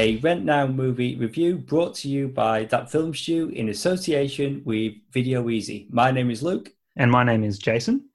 [0.00, 4.94] A Rent Now movie review brought to you by That Film Stew in association with
[5.12, 5.92] Video Ezy.
[5.92, 6.72] My name is Luke.
[6.96, 8.08] And my name is Jason.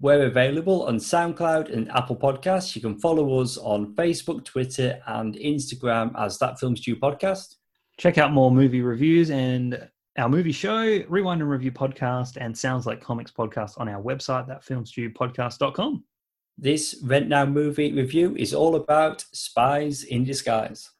[0.00, 2.74] We're available on SoundCloud and Apple Podcasts.
[2.74, 7.54] You can follow us on Facebook, Twitter, and Instagram as That Film Stew Podcast.
[7.96, 12.86] Check out more movie reviews and our movie show, Rewind and Review podcast, and Sounds
[12.86, 16.02] Like Comics podcast on our website, thatfilmstewpodcast.com.
[16.58, 20.90] This Rent Now movie review is all about Spies in Disguise.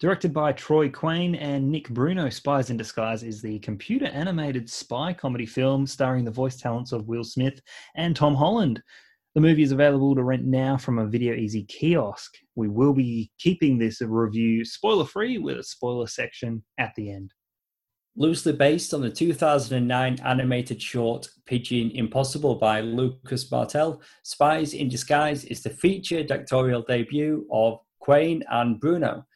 [0.00, 5.12] Directed by Troy Quane and Nick Bruno, Spies in Disguise is the computer animated spy
[5.12, 7.60] comedy film starring the voice talents of Will Smith
[7.96, 8.82] and Tom Holland.
[9.34, 12.32] The movie is available to rent now from a Video Ezy kiosk.
[12.54, 17.34] We will be keeping this review spoiler free with a spoiler section at the end.
[18.16, 25.44] Loosely based on the 2009 animated short Pigeon Impossible by Lucas Martell, Spies in Disguise
[25.44, 29.26] is the feature directorial debut of Quane and Bruno.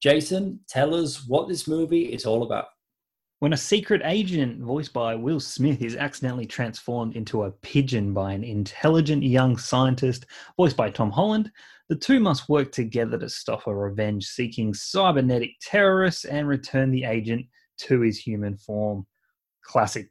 [0.00, 2.66] Jason, tell us what this movie is all about.
[3.40, 8.32] When a secret agent, voiced by Will Smith, is accidentally transformed into a pigeon by
[8.32, 10.26] an intelligent young scientist,
[10.58, 11.50] voiced by Tom Holland,
[11.88, 17.04] the two must work together to stop a revenge seeking cybernetic terrorist and return the
[17.04, 17.46] agent
[17.78, 19.06] to his human form.
[19.62, 20.10] Classic,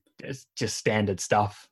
[0.55, 1.67] just standard stuff.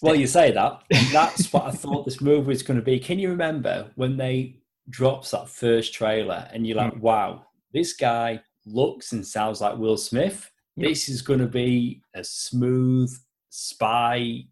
[0.00, 0.82] Well, you say that.
[1.12, 2.98] That's what I thought this movie was going to be.
[2.98, 7.00] Can you remember when they drops that first trailer and you're like, mm.
[7.00, 10.50] wow, this guy looks and sounds like Will Smith.
[10.76, 10.88] Yep.
[10.88, 13.12] This is going to be a smooth
[13.50, 14.44] spy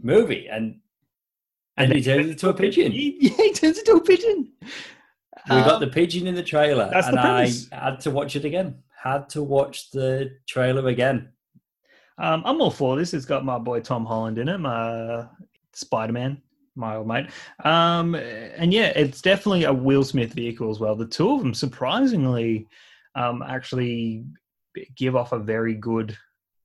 [0.00, 0.48] movie.
[0.50, 0.80] And
[1.76, 2.92] and, he turns into a pigeon.
[2.92, 4.52] Yeah, he turns into a pigeon.
[5.48, 8.78] We got the pigeon in the trailer, and the I had to watch it again.
[9.00, 11.28] Had to watch the trailer again.
[12.18, 13.14] Um, I'm all for this.
[13.14, 15.26] It's got my boy Tom Holland in it, my
[15.72, 16.42] Spider Man
[16.76, 17.26] my old mate.
[17.64, 20.94] Um, and yeah, it's definitely a Will Smith vehicle as well.
[20.94, 22.68] The two of them surprisingly
[23.14, 24.24] um, actually
[24.94, 26.16] give off a very good,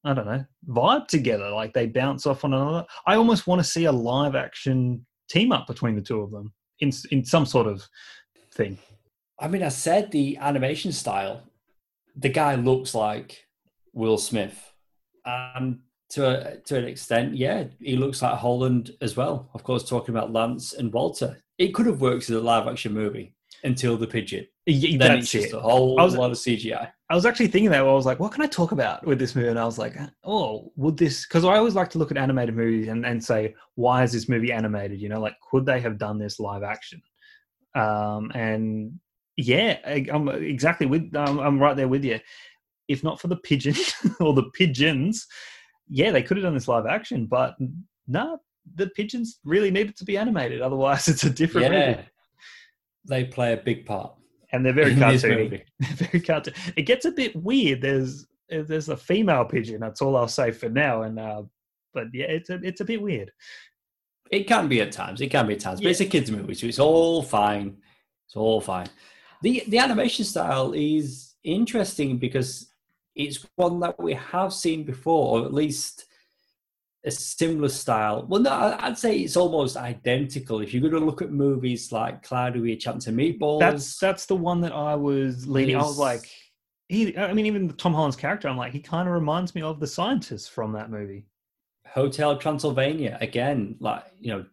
[0.03, 1.49] I don't know, vibe together.
[1.49, 2.85] Like they bounce off one another.
[3.07, 6.53] I almost want to see a live action team up between the two of them
[6.79, 7.87] in in some sort of
[8.53, 8.77] thing.
[9.39, 11.43] I mean, I said the animation style.
[12.15, 13.45] The guy looks like
[13.93, 14.71] Will Smith,
[15.25, 15.79] and
[16.11, 19.49] to a, to an extent, yeah, he looks like Holland as well.
[19.53, 22.93] Of course, talking about Lance and Walter, it could have worked as a live action
[22.93, 23.33] movie
[23.63, 24.47] until the pigeon.
[24.65, 25.53] Yeah, then it's just it.
[25.53, 26.91] a whole was, lot of CGI.
[27.09, 29.35] I was actually thinking that I was like, what can I talk about with this
[29.35, 29.47] movie?
[29.47, 31.25] And I was like, oh, would this?
[31.25, 34.29] Because I always like to look at animated movies and, and say, why is this
[34.29, 35.01] movie animated?
[35.01, 37.01] You know, like could they have done this live action?
[37.75, 38.99] Um, and
[39.37, 41.15] yeah, I, am exactly with.
[41.15, 42.19] Um, I'm right there with you.
[42.87, 43.75] If not for the pigeon
[44.19, 45.27] or the pigeons,
[45.91, 47.67] yeah, they could have done this live action, but no,
[48.07, 48.37] nah,
[48.75, 50.61] the pigeons really needed to be animated.
[50.61, 52.07] Otherwise, it's a different yeah, movie.
[53.09, 54.13] They play a big part,
[54.53, 55.63] and they're very cartoony.
[55.81, 56.53] very cartoon.
[56.77, 57.81] It gets a bit weird.
[57.81, 59.81] There's there's a female pigeon.
[59.81, 61.03] That's all I'll say for now.
[61.03, 61.43] And uh,
[61.93, 63.31] but yeah, it's a it's a bit weird.
[64.31, 65.19] It can be at times.
[65.19, 65.87] It can be at times, yeah.
[65.87, 67.75] but it's a kids' movie, so it's all fine.
[68.27, 68.87] It's all fine.
[69.41, 72.70] the The animation style is interesting because
[73.15, 76.05] it's one that we have seen before, or at least
[77.03, 78.25] a similar style.
[78.27, 80.61] Well, no, I'd say it's almost identical.
[80.61, 83.97] If you're going to look at movies like Cloudy with a Chance of Meatballs, that's
[83.97, 85.75] that's the one that I was leaning.
[85.75, 86.29] I was like,
[86.89, 87.17] he.
[87.17, 89.87] I mean, even Tom Holland's character, I'm like, he kind of reminds me of the
[89.87, 91.25] scientist from that movie.
[91.87, 94.45] Hotel Transylvania again, like you know,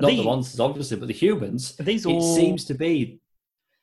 [0.00, 1.76] not these, the monsters obviously, but the humans.
[1.76, 3.20] these all, it seems to be.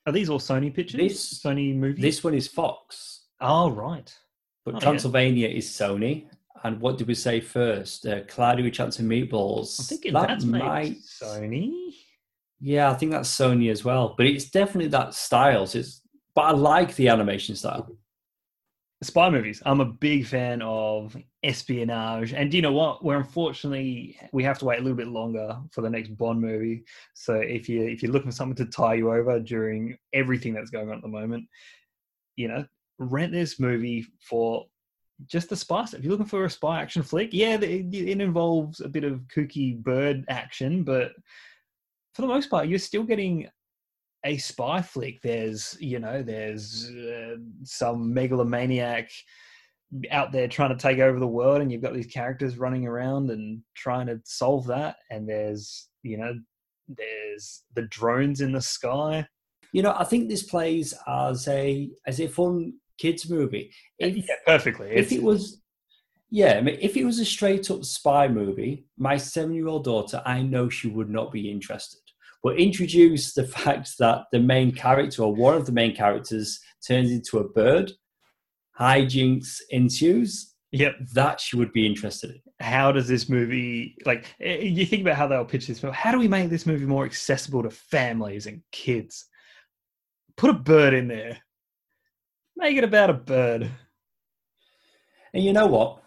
[0.05, 0.99] Are these all Sony pictures?
[0.99, 2.01] This Sony movies.
[2.01, 3.18] This one is Fox.
[3.41, 4.13] Oh, right.
[4.65, 5.57] But oh, Transylvania yeah.
[5.57, 6.25] is Sony.
[6.63, 8.05] And what did we say first?
[8.05, 9.79] Uh, Cloudy with Chance of Meatballs.
[9.79, 10.97] I'm thinking that that's might...
[10.97, 11.93] Sony.
[12.59, 14.15] Yeah, I think that's Sony as well.
[14.17, 15.65] But it's definitely that style.
[15.65, 16.01] So it's,
[16.35, 17.89] but I like the animation style.
[19.01, 19.63] Spy movies.
[19.65, 22.33] I'm a big fan of espionage.
[22.33, 23.01] And do you know what?
[23.01, 26.83] We're unfortunately we have to wait a little bit longer for the next Bond movie.
[27.13, 30.69] So if you if you're looking for something to tie you over during everything that's
[30.69, 31.45] going on at the moment,
[32.35, 32.65] you know,
[32.99, 34.65] rent this movie for
[35.25, 35.99] just the spy stuff.
[35.99, 39.21] If you're looking for a spy action flick, yeah, it, it involves a bit of
[39.35, 41.11] kooky bird action, but
[42.13, 43.47] for the most part, you're still getting
[44.25, 45.21] a spy flick.
[45.21, 49.09] There's, you know, there's uh, some megalomaniac
[50.11, 53.31] out there trying to take over the world, and you've got these characters running around
[53.31, 54.97] and trying to solve that.
[55.09, 56.33] And there's, you know,
[56.87, 59.25] there's the drones in the sky.
[59.71, 63.71] You know, I think this plays as a as a fun kids movie.
[63.97, 64.89] If, yeah, perfectly.
[64.91, 65.61] If it was,
[66.29, 69.83] yeah, I mean, if it was a straight up spy movie, my seven year old
[69.85, 71.99] daughter, I know she would not be interested.
[72.43, 77.11] but introduce the fact that the main character or one of the main characters turns
[77.11, 77.91] into a bird,
[78.79, 80.53] hijinks ensues.
[80.71, 80.95] Yep.
[81.15, 82.41] That she would be interested in.
[82.59, 84.25] How does this movie like?
[84.39, 85.93] eh, You think about how they'll pitch this film.
[85.93, 89.25] How do we make this movie more accessible to families and kids?
[90.37, 91.39] Put a bird in there.
[92.59, 93.71] Make it about a bird.
[95.33, 96.03] And you know what?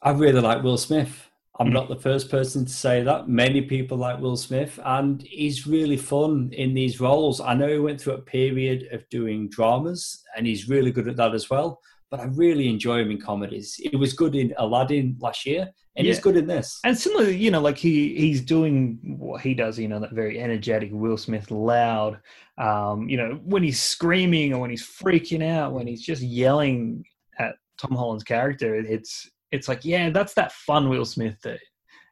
[0.00, 1.28] I really like Will Smith.
[1.58, 1.72] I'm Mm.
[1.72, 3.28] not the first person to say that.
[3.28, 7.40] Many people like Will Smith, and he's really fun in these roles.
[7.40, 11.16] I know he went through a period of doing dramas, and he's really good at
[11.16, 11.80] that as well.
[12.12, 13.74] But I really enjoy him in comedies.
[13.74, 16.22] He was good in Aladdin last year, and he's Yeah.
[16.22, 16.80] good in this.
[16.84, 20.40] And similarly, you know, like he he's doing what he does, you know, that very
[20.40, 22.20] energetic Will Smith, loud.
[22.56, 27.04] Um, you know, when he's screaming or when he's freaking out, when he's just yelling
[27.38, 31.60] at Tom Holland's character, it's it's like, yeah, that's that fun Will Smith that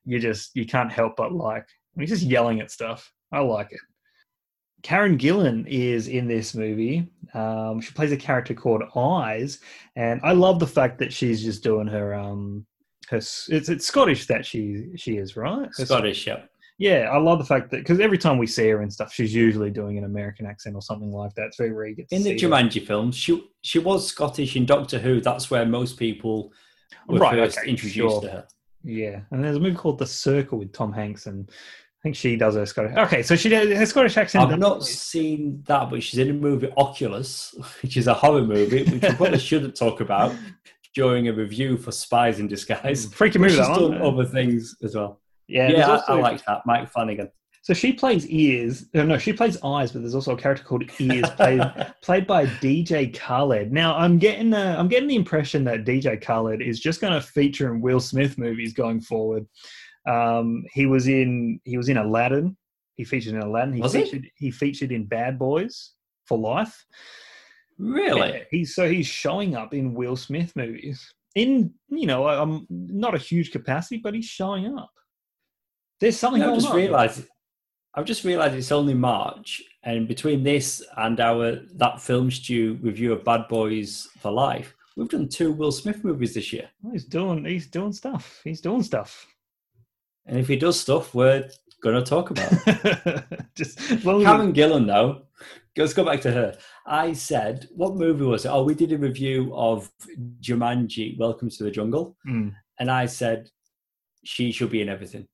[0.04, 1.66] you just you can't help but like.
[1.94, 3.10] When he's just yelling at stuff.
[3.32, 3.80] I like it.
[4.82, 7.08] Karen Gillan is in this movie.
[7.34, 9.58] Um, she plays a character called Eyes,
[9.96, 12.66] and I love the fact that she's just doing her um
[13.10, 15.68] her it's it's Scottish that she she is right.
[15.76, 16.42] Her- Scottish, yeah.
[16.78, 19.34] Yeah, I love the fact that because every time we see her and stuff, she's
[19.34, 21.46] usually doing an American accent or something like that.
[21.46, 22.36] It's very rare you get to In the her.
[22.36, 25.22] Jumanji films, she she was Scottish in Doctor Who.
[25.22, 26.52] That's where most people
[27.08, 28.20] were Right, first okay, introduced sure.
[28.22, 28.46] to her.
[28.84, 32.36] Yeah, and there's a movie called The Circle with Tom Hanks, and I think she
[32.36, 32.94] does her Scottish.
[32.96, 34.52] Okay, so she does her Scottish accent.
[34.52, 38.84] I've not seen that, but she's in a movie Oculus, which is a horror movie,
[38.84, 40.36] which we probably shouldn't talk about
[40.96, 43.06] during a review for Spies in Disguise.
[43.14, 43.56] freaky But movie.
[43.56, 45.20] she's That done other things as well.
[45.46, 46.62] Yeah, Yeah, I, also- I like that.
[46.66, 47.30] Mike Flanagan.
[47.62, 48.86] So she plays ears.
[48.94, 51.60] No, no, she plays eyes, but there's also a character called ears, played
[52.02, 53.72] played by DJ Khaled.
[53.72, 57.20] Now I'm getting uh, I'm getting the impression that DJ Khaled is just going to
[57.20, 59.46] feature in Will Smith movies going forward.
[60.08, 62.56] Um, he was in he was in Aladdin.
[62.94, 63.74] He featured in Aladdin.
[63.74, 64.30] He Was he?
[64.36, 65.92] he featured in Bad Boys
[66.26, 66.86] for Life.
[67.78, 68.30] Really?
[68.30, 73.14] Yeah, he's so he's showing up in Will Smith movies in you know um not
[73.14, 74.90] a huge capacity, but he's showing up.
[76.00, 77.24] There's something I've just realised.
[77.94, 83.12] I've just realised it's only March, and between this and our that film stew review
[83.12, 86.68] of Bad Boys for Life, we've done two Will Smith movies this year.
[86.92, 88.40] He's doing he's doing stuff.
[88.44, 89.26] He's doing stuff.
[90.26, 91.48] And if he does stuff, we're
[91.82, 92.52] going to talk about.
[92.66, 93.24] it.
[93.54, 95.22] Just long as Gillan, though,
[95.76, 96.56] let's go back to her.
[96.86, 98.48] I said, what movie was it?
[98.48, 99.90] Oh, we did a review of
[100.40, 102.16] Jumanji, Welcome to the Jungle.
[102.26, 102.54] Mm.
[102.78, 103.50] And I said,
[104.24, 105.26] she should be in everything,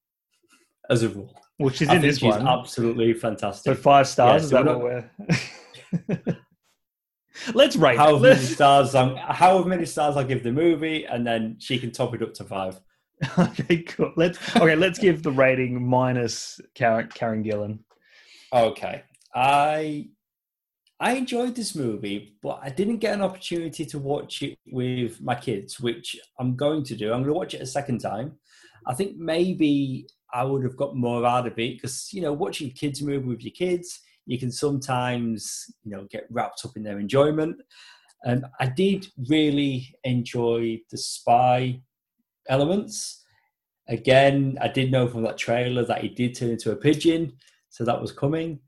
[0.90, 1.34] as a rule.
[1.58, 2.46] well, she's I in this she's one.
[2.46, 3.78] absolutely so fantastic.
[3.78, 4.42] five stars.
[4.42, 6.36] Yeah, is that what we're?
[7.54, 7.96] Let's rate.
[7.96, 8.94] How many stars?
[8.94, 12.34] I'm, how many stars I give the movie, and then she can top it up
[12.34, 12.78] to five.
[13.38, 14.12] okay, cool.
[14.16, 14.76] Let's okay.
[14.76, 17.78] Let's give the rating minus Karen, Karen Gillan.
[18.52, 19.02] Okay,
[19.34, 20.08] I
[21.02, 25.34] I enjoyed this movie, but I didn't get an opportunity to watch it with my
[25.34, 27.06] kids, which I'm going to do.
[27.06, 28.38] I'm going to watch it a second time.
[28.86, 32.70] I think maybe I would have got more out of it because you know watching
[32.70, 37.00] kids movie with your kids, you can sometimes you know get wrapped up in their
[37.00, 37.56] enjoyment.
[38.22, 41.80] And I did really enjoy the spy
[42.48, 43.24] elements.
[43.88, 47.32] Again, I did know from that trailer that he did turn into a pigeon,
[47.70, 48.60] so that was coming.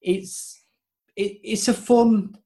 [0.00, 0.62] It's
[1.16, 2.36] it, it's a fun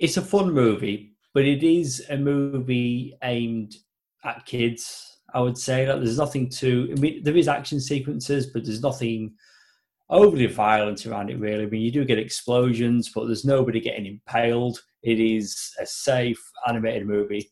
[0.00, 3.76] it's a fun movie, but it is a movie aimed
[4.24, 5.18] at kids.
[5.32, 6.92] I would say that there's nothing to.
[6.96, 9.34] I mean, there is action sequences, but there's nothing
[10.08, 11.38] overly violent around it.
[11.38, 14.80] Really, I mean, you do get explosions, but there's nobody getting impaled.
[15.02, 17.50] It is a safe animated movie.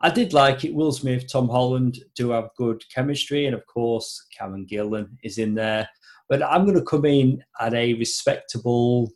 [0.00, 0.74] I did like it.
[0.74, 5.54] Will Smith, Tom Holland do have good chemistry, and of course, Karen Gillan is in
[5.54, 5.88] there.
[6.28, 9.12] But I'm going to come in at a respectable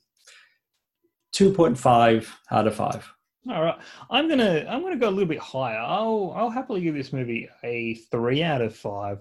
[1.35, 3.13] 2.5 out of 5.
[3.51, 3.79] All right,
[4.11, 5.79] I'm gonna I'm gonna go a little bit higher.
[5.79, 9.21] I'll I'll happily give this movie a three out of five.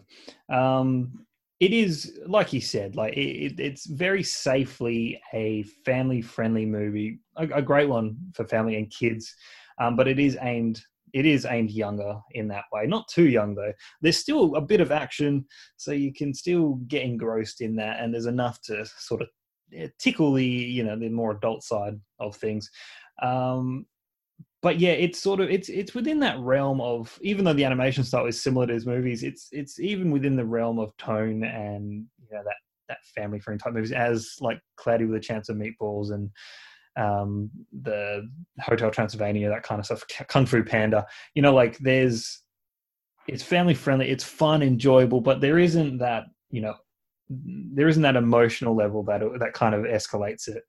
[0.51, 1.25] Um,
[1.61, 7.19] it is like you said, like it, it, it's very safely a family friendly movie,
[7.37, 9.33] a, a great one for family and kids.
[9.79, 10.81] Um, but it is aimed
[11.13, 12.85] it is aimed younger in that way.
[12.85, 13.73] Not too young though.
[14.01, 15.45] There's still a bit of action,
[15.77, 19.29] so you can still get engrossed in that, and there's enough to sort of
[19.99, 22.69] tickle the you know the more adult side of things.
[23.21, 23.85] Um,
[24.61, 28.03] but yeah, it's sort of it's it's within that realm of even though the animation
[28.03, 32.05] style is similar to his movies, it's it's even within the realm of tone and
[32.19, 32.55] you know that
[32.89, 36.31] that family friendly type movies as like Cloudy with a Chance of Meatballs and
[36.97, 37.49] um,
[37.83, 38.27] the
[38.59, 41.05] Hotel Transylvania, that kind of stuff, Kung Fu Panda.
[41.35, 42.41] You know, like there's
[43.27, 46.75] it's family friendly, it's fun, enjoyable, but there isn't that you know
[47.29, 50.63] there isn't that emotional level that that kind of escalates it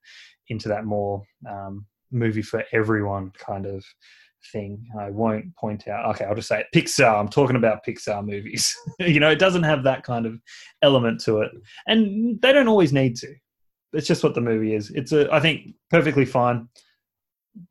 [0.49, 3.85] into that more um, movie for everyone kind of
[4.53, 4.87] thing.
[4.99, 6.15] I won't point out.
[6.15, 6.67] Okay, I'll just say it.
[6.75, 7.19] Pixar.
[7.19, 8.75] I'm talking about Pixar movies.
[8.99, 10.41] you know, it doesn't have that kind of
[10.83, 11.53] element to it,
[11.87, 13.35] and they don't always need to.
[13.93, 14.91] It's just what the movie is.
[14.91, 16.69] It's a, I think, perfectly fine.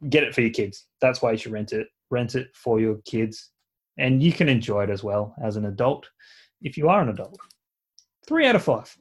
[0.09, 0.85] Get it for your kids.
[0.99, 1.87] That's why you should rent it.
[2.09, 3.51] Rent it for your kids,
[3.97, 6.07] and you can enjoy it as well as an adult
[6.61, 7.37] if you are an adult.
[8.27, 8.95] Three out of five.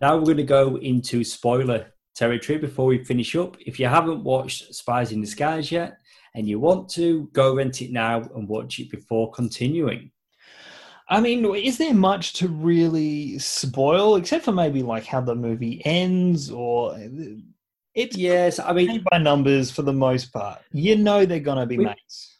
[0.00, 3.56] Now we're going to go into spoiler territory before we finish up.
[3.60, 5.98] If you haven't watched Spies in Disguise yet
[6.34, 10.10] and you want to, go rent it now and watch it before continuing.
[11.08, 15.82] I mean, is there much to really spoil, except for maybe like how the movie
[15.84, 17.08] ends, or uh,
[17.94, 20.60] it's yes, I mean by numbers for the most part.
[20.72, 22.31] You know they're gonna be we, mates.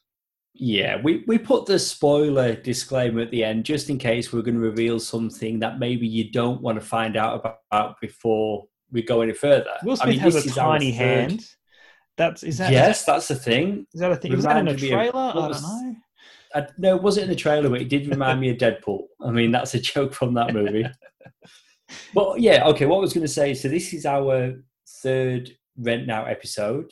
[0.55, 4.55] Yeah, we, we put the spoiler disclaimer at the end just in case we're going
[4.55, 9.23] to reveal something that maybe you don't want to find out about before we go
[9.23, 9.71] any further.
[9.83, 11.47] Will Smith I mean, has a tiny hand.
[12.19, 13.87] That's is that yes, that, that's the thing.
[13.95, 14.37] Is that a thing?
[14.37, 15.11] Was that in a trailer?
[15.15, 15.97] I don't know.
[16.55, 19.05] I, no, it wasn't in the trailer, but it did remind me of Deadpool.
[19.23, 20.85] I mean, that's a joke from that movie.
[22.15, 22.85] but yeah, okay.
[22.85, 23.55] What I was going to say.
[23.55, 24.55] So this is our
[25.03, 26.91] third Rent Now episode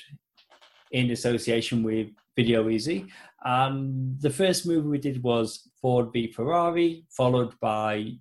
[0.93, 3.09] in association with Video Ezy.
[3.45, 8.13] And the first movie we did was Ford v Ferrari, followed by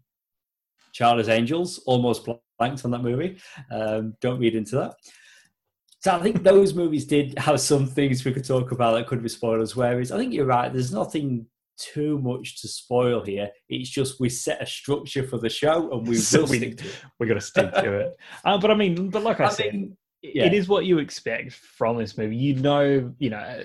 [0.94, 1.80] Charlie's Angels.
[1.86, 3.40] Almost blanked on that movie.
[3.72, 4.96] Um, don't read into that.
[6.02, 9.22] So I think those movies did have some things we could talk about that could
[9.22, 9.76] be spoilers.
[9.76, 10.72] Whereas I think you're right.
[10.72, 11.46] There's nothing
[11.78, 13.50] too much to spoil here.
[13.68, 16.78] It's just we set a structure for the show and we so will we, stick
[16.78, 16.96] to it.
[17.20, 18.18] We got to stick to it.
[18.46, 20.46] Uh, but I mean, but like I, I said, mean, yeah.
[20.46, 22.38] it is what you expect from this movie.
[22.38, 23.64] You know, you know,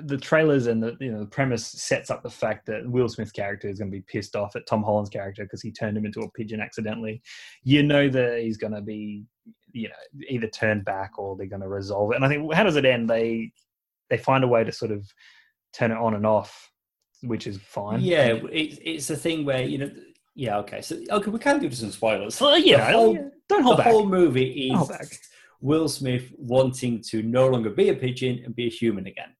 [0.00, 3.32] the trailers and the you know the premise sets up the fact that Will Smith's
[3.32, 6.06] character is going to be pissed off at Tom Holland's character because he turned him
[6.06, 7.22] into a pigeon accidentally.
[7.62, 9.24] You know that he's going to be
[9.72, 12.16] you know either turned back or they're going to resolve it.
[12.16, 13.08] And I think how does it end?
[13.08, 13.52] They
[14.10, 15.06] they find a way to sort of
[15.72, 16.70] turn it on and off,
[17.22, 18.00] which is fine.
[18.00, 19.90] Yeah, it, it's a thing where you know.
[20.34, 20.80] Yeah, okay.
[20.80, 22.40] So okay, we can do some spoilers.
[22.40, 23.28] Well, yeah, whole, yeah.
[23.48, 23.86] don't hold the back.
[23.86, 25.20] The whole movie is
[25.60, 29.34] Will Smith wanting to no longer be a pigeon and be a human again.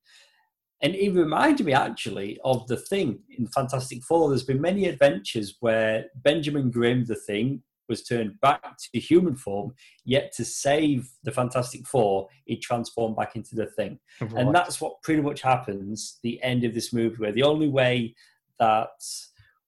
[0.82, 4.28] And it reminded me actually of the thing in Fantastic Four.
[4.28, 9.74] There's been many adventures where Benjamin Grimm, the thing, was turned back to human form,
[10.04, 13.98] yet to save the Fantastic Four, he transformed back into the thing.
[14.20, 14.32] Right.
[14.34, 18.14] And that's what pretty much happens the end of this movie, where the only way
[18.58, 18.90] that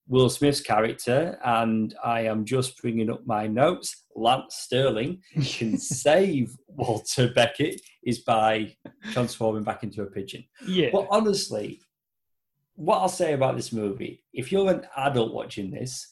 [0.06, 6.56] Will Smith's character, and I am just bringing up my notes, Lance Sterling, can save
[6.68, 8.76] Walter Beckett is by
[9.12, 10.44] transforming back into a pigeon.
[10.66, 10.90] Yeah.
[10.92, 11.80] But honestly,
[12.74, 16.08] what I'll say about this movie, if you're an adult watching this,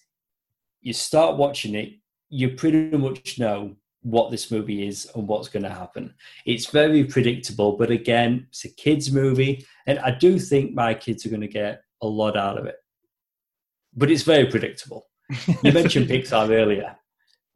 [0.80, 1.94] you start watching it,
[2.28, 6.12] you pretty much know what this movie is and what's going to happen.
[6.44, 11.24] It's very predictable, but again, it's a kids' movie, and I do think my kids
[11.24, 12.76] are going to get a lot out of it
[13.94, 15.06] but it's very predictable.
[15.62, 16.96] You mentioned Pixar earlier.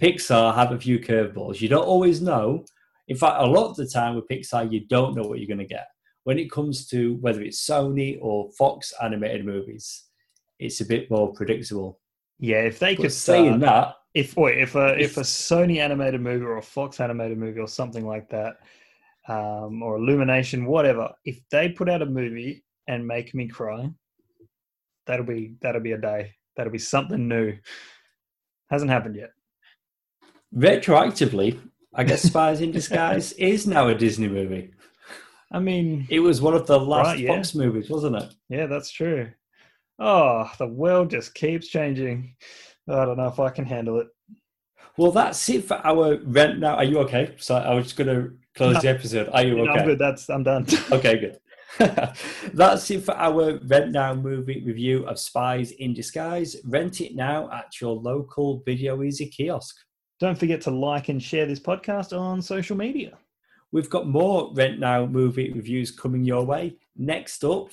[0.00, 1.60] Pixar have a few curveballs.
[1.60, 2.64] You don't always know.
[3.08, 5.66] In fact, a lot of the time with Pixar, you don't know what you're going
[5.66, 5.88] to get.
[6.24, 10.04] When it comes to whether it's Sony or Fox animated movies,
[10.58, 12.00] it's a bit more predictable.
[12.38, 15.78] Yeah, if they but could saying that, if wait, if a if, if a Sony
[15.78, 18.56] animated movie or a Fox animated movie or something like that,
[19.28, 23.90] um, or Illumination, whatever, if they put out a movie and make me cry,
[25.06, 26.32] that'll be that'll be a day.
[26.56, 27.56] That'll be something new.
[28.70, 29.30] Hasn't happened yet.
[30.54, 31.58] Retroactively,
[31.96, 34.70] I guess Spies in Disguise is now a Disney movie.
[35.50, 37.34] I mean, it was one of the last right, yeah.
[37.34, 38.34] Fox movies, wasn't it?
[38.50, 39.30] Yeah, that's true.
[39.98, 42.34] Oh, the world just keeps changing.
[42.88, 44.08] I don't know if I can handle it.
[44.98, 46.76] Well, that's it for our rent now.
[46.76, 47.34] Are you okay?
[47.38, 49.30] So I was just going to close no, the episode.
[49.32, 49.80] Are you okay?
[49.80, 49.98] I'm good.
[49.98, 50.66] That's I'm done.
[50.92, 51.38] okay, good.
[52.54, 56.56] That's it for our Rent Now movie review of Spies in Disguise.
[56.64, 59.76] Rent it now at your local Video Ezy kiosk.
[60.18, 63.18] Don't forget to like and share this podcast on social media.
[63.72, 66.76] We've got more Rent Now movie reviews coming your way.
[66.96, 67.70] Next up,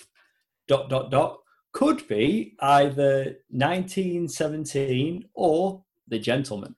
[0.67, 1.39] dot dot dot,
[1.71, 6.75] could be either 1917 or The Gentlemen.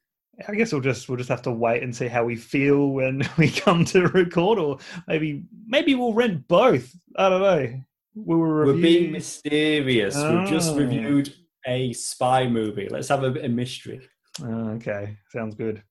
[0.48, 3.28] I guess we'll just we'll just have to wait and see how we feel when
[3.38, 6.96] we come to record, or maybe maybe we'll rent both.
[7.16, 7.82] I don't know.
[8.16, 10.16] We'll We're being mysterious.
[10.16, 10.40] Oh.
[10.40, 10.78] We've just ah.
[10.78, 11.34] reviewed
[11.66, 12.88] a spy movie.
[12.90, 14.08] Let's have a bit of mystery.
[14.44, 15.84] Oh, okay, sounds good.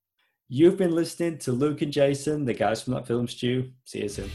[0.48, 3.70] You've been listening to Luke and Jason, the guys from that film stew.
[3.84, 4.30] See you soon.